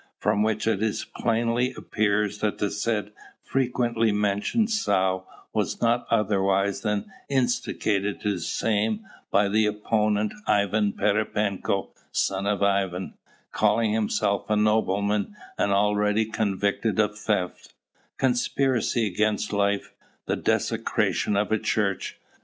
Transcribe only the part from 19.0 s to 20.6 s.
against life, and